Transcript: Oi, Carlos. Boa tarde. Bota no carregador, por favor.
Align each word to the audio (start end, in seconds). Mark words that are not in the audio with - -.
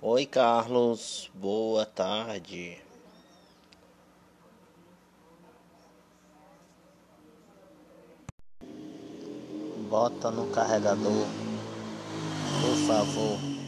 Oi, 0.00 0.26
Carlos. 0.26 1.28
Boa 1.34 1.84
tarde. 1.84 2.80
Bota 9.90 10.30
no 10.30 10.46
carregador, 10.52 11.26
por 12.60 12.76
favor. 12.86 13.67